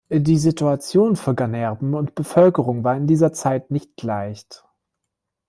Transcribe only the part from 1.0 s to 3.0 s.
für Ganerben und Bevölkerung war